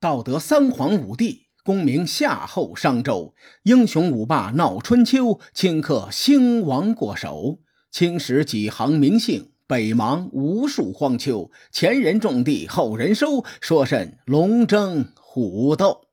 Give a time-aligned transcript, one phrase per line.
[0.00, 7.58] 道德三皇五帝，功名夏后商周，英雄五霸闹春秋，顷刻兴亡过手。
[7.90, 11.50] 青史几行名姓，北邙无数荒丘。
[11.70, 16.06] 前人种地，后人收，说甚龙争虎斗？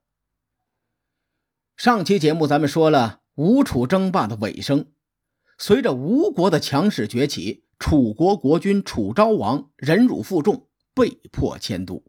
[1.74, 4.84] 上期节目咱们说了吴楚争霸的尾声，
[5.56, 12.04] 随着吴国的强势崛起，楚国国君楚昭王忍辱负重，被迫迁都。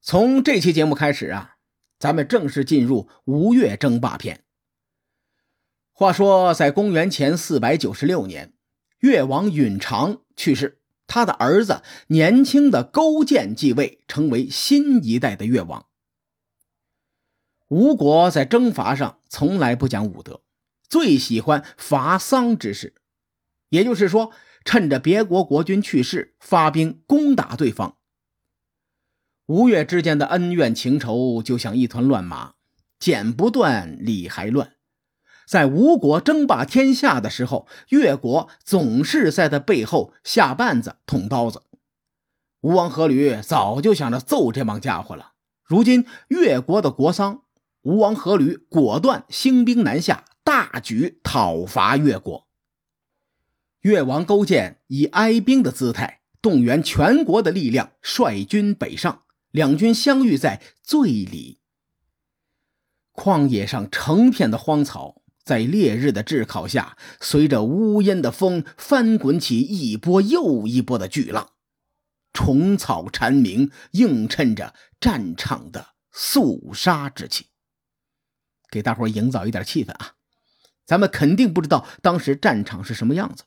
[0.00, 1.56] 从这期节目开始啊，
[1.98, 4.44] 咱们正式进入吴越争霸篇。
[5.92, 8.54] 话说，在公元前四百九十六年，
[9.00, 15.86] 越王允常去世，他的儿子年轻的勾践继位，成为新一代的越王。
[17.66, 20.42] 吴国在征伐上从来不讲武德，
[20.88, 22.94] 最喜欢伐丧之事，
[23.68, 24.32] 也就是说，
[24.64, 27.97] 趁着别国国君去世，发兵攻打对方。
[29.48, 32.52] 吴越之间的恩怨情仇就像一团乱麻，
[32.98, 34.72] 剪不断，理还乱。
[35.46, 41.62] 在吴国争霸天下的时候，越国总是在他背后下绊子、捅刀子。
[42.60, 45.32] 吴王阖闾早就想着揍这帮家伙了。
[45.64, 47.44] 如今越国的国丧。
[47.82, 52.46] 吴王阖闾果断兴兵南下，大举讨伐越国。
[53.80, 59.22] 越王勾践以哀兵的姿态，动员全国的力量，率军北上。
[59.58, 61.58] 两军相遇在醉里。
[63.12, 71.54] 旷野上成片的荒草，在烈日的炙烤下，随着乌烟的风，翻滚起一波又一波的巨浪，
[72.32, 77.46] 虫草蝉鸣，映衬着战场的肃杀之气。
[78.70, 80.14] 给大伙营造一点气氛啊！
[80.86, 83.42] 咱们肯定不知道当时战场是什么样子。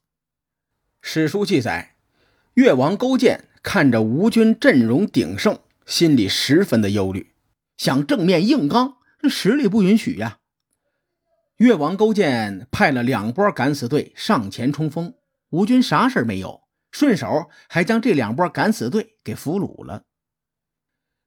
[1.01, 1.95] 史书记载，
[2.55, 7.33] 越王勾践看着吴军阵容鼎盛，心里十分的忧虑，
[7.77, 10.39] 想正面硬刚，这实力不允许呀。
[11.57, 15.13] 越王勾践派了两波敢死队上前冲锋，
[15.49, 20.05] 吴军啥事没有，顺手还将这两波敢死队给俘虏了。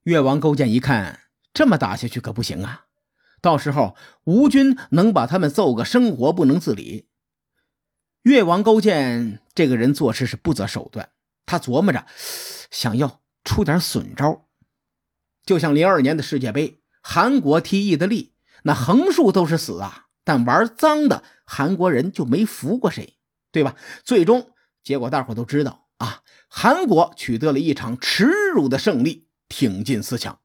[0.02, 1.20] 越王勾践一看，
[1.52, 2.86] 这么打下去可不行啊！
[3.40, 7.08] 到时候吴军能把他们揍个生活不能自理。
[8.22, 11.10] 越王勾践这个人做事是不择手段，
[11.46, 12.06] 他琢磨着
[12.70, 14.46] 想要出点损招，
[15.44, 23.16] 就像零二年的世界杯，韩国踢意大利，那横竖都是死啊，但玩脏的韩国人就没服过谁，
[23.52, 23.76] 对吧？
[24.02, 24.50] 最终
[24.82, 30.40] 结果大伙都知道啊，韩国取得了一场耻辱的胜利，挺进四强。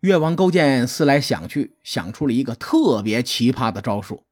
[0.00, 4.26] 越王勾践思来想去，想出了一个特别奇葩的招数。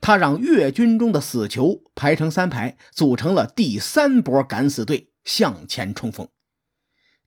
[0.00, 6.28] 他让越军中的死囚排成三排，组成了第三波敢死队，向前冲锋。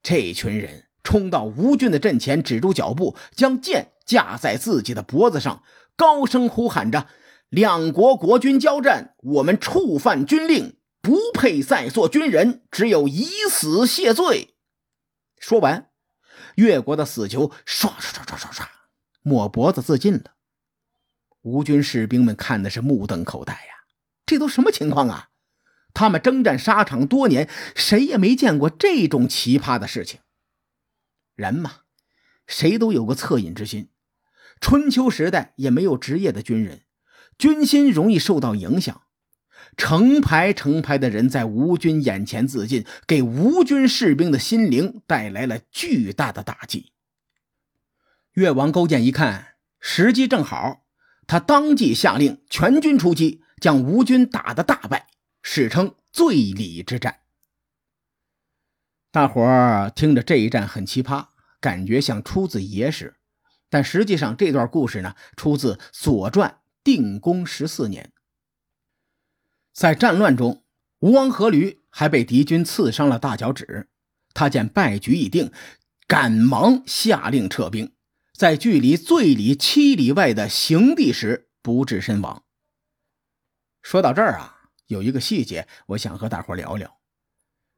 [0.03, 5.63] 这群人冲到吴军的阵前，止住脚步，将剑架在自己的脖子上，
[5.95, 7.07] 高声呼喊着
[7.49, 14.55] ：“两国国军交战，我们触犯军令，不配再做军人，只有以死谢罪。”
[15.39, 15.87] 说完。
[16.55, 18.65] 越国的死囚唰唰唰唰唰唰，
[19.21, 20.33] 抹脖子自尽了。
[21.41, 23.85] 吴军士兵们看的是目瞪口呆呀，
[24.25, 25.29] 这都什么情况啊？
[25.93, 30.19] 他们征战沙场多年，谁也没见过这种奇葩的事情。
[31.35, 31.81] 人嘛，
[32.47, 33.89] 谁都有个恻隐之心。
[34.59, 36.81] 春秋时代也没有职业的军人，
[37.37, 39.01] 军心容易受到影响。
[39.77, 46.91] 成排成排的人在吴军眼前自尽，给吴军士兵的心灵带来了巨大的打击。
[48.33, 50.85] 越王勾践一看时机正好，
[51.25, 55.07] 他当即下令全军出击，将吴军打得大败，
[55.41, 57.21] 史称醉里之战。
[59.11, 61.27] 大伙儿听着这一战很奇葩，
[61.59, 63.15] 感觉像出自野史，
[63.69, 66.49] 但实际上这段故事呢，出自《左传》
[66.83, 68.11] 定公十四年。
[69.73, 70.63] 在战乱中，
[70.99, 73.89] 吴王阖闾还被敌军刺伤了大脚趾。
[74.33, 75.51] 他见败局已定，
[76.07, 77.93] 赶忙下令撤兵，
[78.33, 82.45] 在距离醉里七里外的邢地时不治身亡。
[83.81, 84.60] 说到这儿啊，
[84.91, 86.99] 有一个细节，我想和大伙聊聊。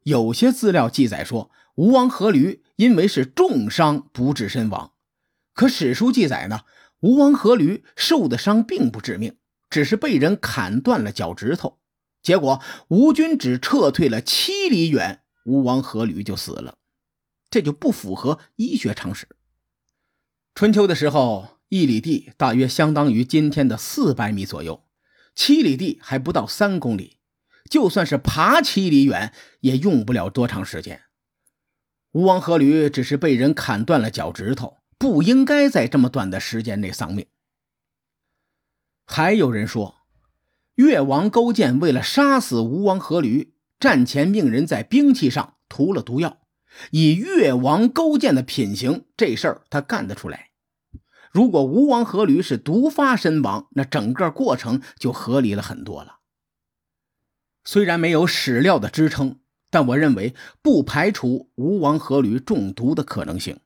[0.01, 4.93] 有些资料记载说，吴王阖闾因为是重伤不治身亡，
[5.53, 6.61] 可史书记载呢，
[7.01, 9.37] 吴王阖闾受的伤并不致命，
[9.69, 11.79] 只是被人砍断了脚趾头。
[12.23, 16.75] 结果吴军只撤退了七里远，吴王阖闾就死了，
[17.51, 19.27] 这就不符合医学常识。
[20.55, 24.83] 春秋的时候，一里地大约相当于今天的四百米左右，
[25.35, 27.17] 七里地还不到三公里，
[27.69, 31.01] 就算是爬七里远，也用不了多长时间。
[32.11, 37.25] 吴王阖闾只是被人砍断了脚趾头，不应该在这么短的时间内丧命。
[39.05, 39.95] 还有人说，
[40.75, 46.39] 越王勾践为了杀死吴王阖闾，战前命人在兵器上涂了毒药。
[46.91, 50.51] 以越王勾践的品行，这事儿他干得出来。
[51.33, 56.19] 如果吴王阖闾是毒发身亡，那整个过程就合理了很多了。
[57.63, 59.39] 虽然没有史料的支撑，
[59.71, 63.59] 但我认为不排除吴王阖闾中毒的可能性。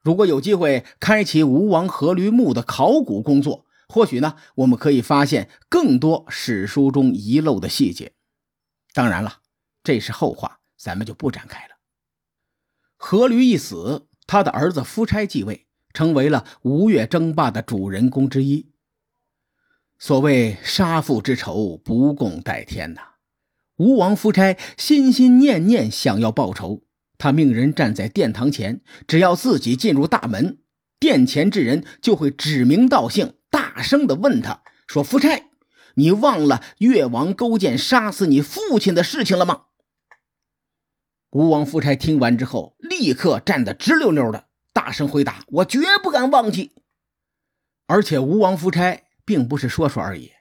[0.00, 8.14] 如果有机会开启吴王阖闾墓的考古工作，或许呢，我们可以发现更多史书中遗漏的细节。
[8.94, 9.40] 当然了，
[9.84, 11.74] 这是后话，咱们就不展开了。
[12.98, 18.66] 阖闾一死，他的儿子夫差继位，成为了吴越争霸的主人公之一。
[19.98, 23.00] 所谓杀父之仇，不共戴天呐！
[23.76, 26.82] 吴王夫差心心念念想要报仇，
[27.18, 30.58] 他命人站在殿堂前，只要自己进入大门，
[30.98, 35.50] 殿前之人就会指名道姓，大声的问他说：“夫差，
[35.94, 39.66] 你忘了越王勾践杀死你父亲的事情了吗？”
[41.30, 46.72] 吴王夫差听完之后，立刻站得直溜溜的，大声回答：“我绝不敢忘记。”
[47.86, 50.32] 而且吴王夫差并不是说说而已，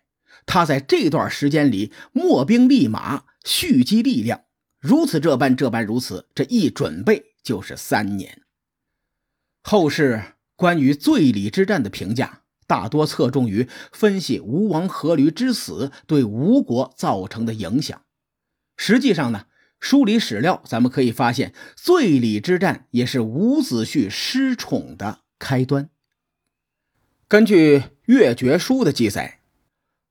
[0.45, 4.45] 他在这段时间里秣兵立马，蓄积力量，
[4.79, 8.41] 如此这般，这般如此，这一准备就是三年。
[9.63, 18.01] 后世关于醉里之战的评价，大多侧重于分析吴王阖闾之死对吴国造成的影响。
[18.77, 19.45] 实际上呢？
[19.81, 25.89] 梳理史料，咱们可以发现，醉里之战也是伍子胥失宠的开端。
[27.27, 29.41] 根据《越绝书》的记载，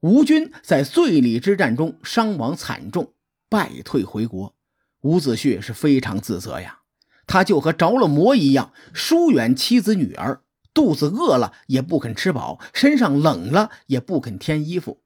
[0.01, 3.15] 吴军在醉里之战中伤亡惨重，
[3.49, 4.57] 败退回国。
[5.03, 6.81] 伍子胥是非常自责呀，
[7.29, 10.43] 他就和着了魔一样，疏远妻子女儿，
[10.75, 15.03] 肚子饿了也不肯吃饱，身上冷了也不肯添衣服，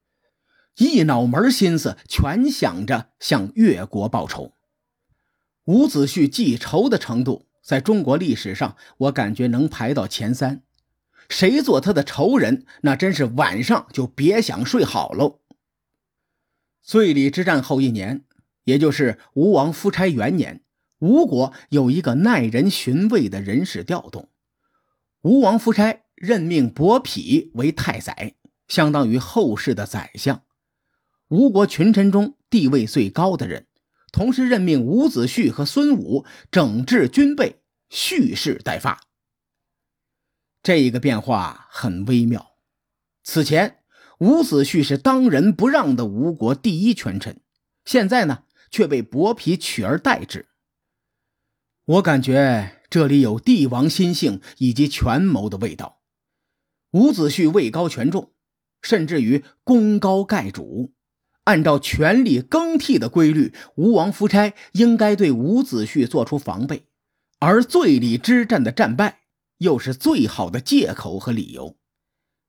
[0.77, 4.54] 一脑门心思全想着向越国报仇。
[5.65, 10.61] 伍子胥记仇的程度，在中国历史上，我感觉能排到前三。
[11.27, 15.39] 谁做他的仇人，那真是晚上就别想睡好喽。
[16.83, 18.23] 醉里之战后一年，
[18.65, 20.61] 也就是吴王夫差元年，
[20.99, 24.29] 吴国有一个耐人寻味的人事调动。
[25.21, 28.35] 吴王夫差任命伯嚭为太宰，
[28.67, 30.43] 相当于后世的宰相，
[31.29, 33.65] 吴国群臣中地位最高的人。
[34.15, 37.59] 同时任命伍子胥和孙武整治军备，
[37.89, 39.01] 蓄势待发。
[40.63, 42.55] 这个变化很微妙。
[43.25, 43.79] 此前，
[44.19, 47.41] 伍子胥是当仁不让的吴国第一权臣，
[47.83, 50.47] 现在呢，却被伯嚭取而代之。
[51.83, 56.01] 我感觉这里有帝王心性以及权谋的味道。
[56.91, 58.31] 伍子胥位高权重，
[58.81, 60.93] 甚至于功高盖主。
[61.45, 66.85] 按照权力更替的规律，吴王夫差应该对伍子胥做出防备，
[67.39, 69.21] 而醉里之战的战败
[69.59, 71.77] 又是最好的借口和理由。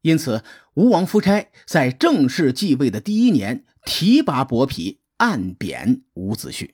[0.03, 0.43] 因此，
[0.75, 6.71] 吴王夫差在正式继位的第一年提拔伯嚭，暗贬伍子胥。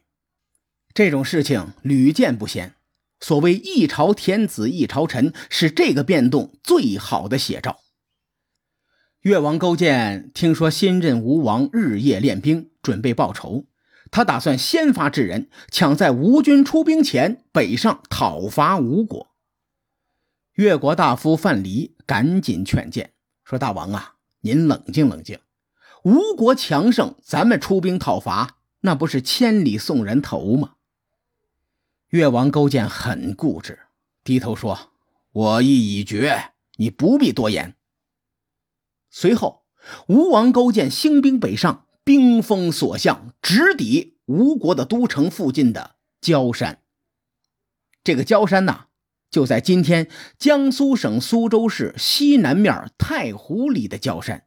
[0.94, 2.74] 这种事情屡见不鲜。
[3.20, 7.81] 所谓“一朝天子一朝臣”，是这个变动最好的写照。
[9.22, 13.66] 越王勾践听说新任吴王日夜练兵，准备报仇。
[14.10, 19.28] 他打算先发制人，抢在吴军出兵前北上讨伐吴国。
[20.54, 23.12] 越国大夫范蠡赶紧劝谏
[23.44, 25.38] 说：“大王啊，您冷静冷静。
[26.02, 30.72] 吴国强盛，咱们出兵讨伐，那不是千里送人头吗？”
[32.10, 33.78] 越王勾践很固执，
[34.24, 34.90] 低头说
[35.30, 37.76] ：“我意已决，你不必多言。”
[39.14, 39.66] 随后，
[40.08, 46.80] 吴王勾践兴兵北上，兵锋所向，直抵吴国的都城附近的焦山。
[48.02, 48.86] 这个焦山呐，
[49.30, 54.46] 就在今天江苏省苏州市西南面太湖里的焦山。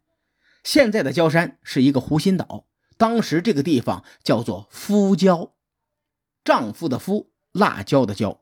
[0.64, 2.66] 现在的焦山是一个湖心岛，
[2.98, 5.54] 当时这个地方叫做夫焦，
[6.44, 8.42] 丈夫的夫，辣椒的椒。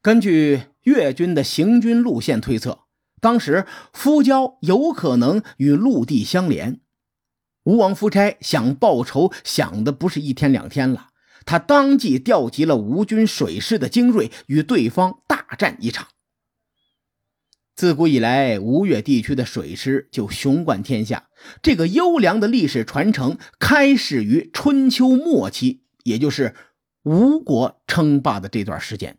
[0.00, 2.86] 根据越军的行军路线推测。
[3.22, 6.80] 当时夫交有可能与陆地相连，
[7.62, 11.10] 吴王夫差想报仇，想的不是一天两天了。
[11.46, 16.08] 他当即调集了吴军水师的精锐，与对方大战一场。
[17.76, 21.28] 自古以来，吴越地区的水师就雄冠天下。
[21.62, 26.56] 这个优良的历史传承开始于春秋末期，也就是
[27.04, 29.18] 吴国称霸的这段时间。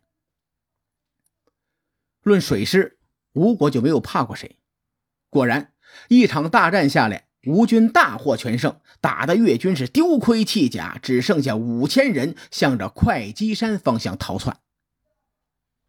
[2.22, 2.98] 论水师，
[3.34, 4.56] 吴国就没有怕过谁。
[5.28, 5.72] 果然，
[6.08, 14.56] 一场大战下来，吴军大获全胜，打得越军是丢盔弃甲，只剩下五千人，向着会稽山方向逃窜。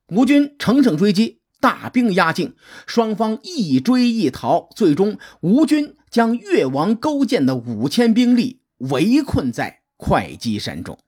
[0.09, 10.99] 吴军乘胜追击，大兵压境，双方一追一逃，最终吴军将越王勾践的五千兵力围困在会稽山中。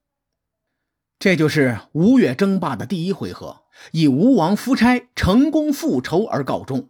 [1.19, 6.89] 这就是吴越争霸的第一回合，以吴王夫差成功复仇而告终。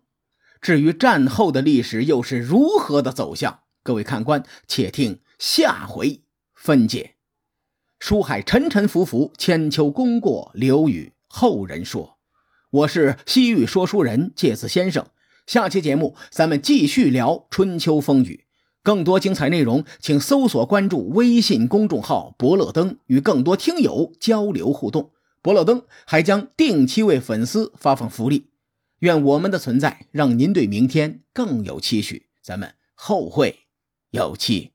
[0.62, 6.22] 至于战后的历史又是如何的走向，各位看官且听下回
[6.56, 7.16] 分解。
[8.00, 12.18] 书海沉沉浮浮，千秋功过留与后人说。
[12.70, 15.08] 我是西域说书人介子先生，
[15.46, 18.46] 下期节目咱们继续聊春秋风雨。
[18.84, 25.12] 更多精彩内容，请搜索关注微信公众号“伯乐灯”，与更多听友交流互动。
[25.48, 28.50] 博乐灯还将定期为粉丝发放福利。
[29.00, 32.28] 愿我们的存在让您对明天更有期许。
[32.42, 33.60] 咱们后会
[34.10, 34.74] 有期。